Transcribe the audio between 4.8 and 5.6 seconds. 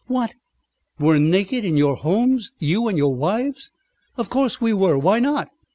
Why not?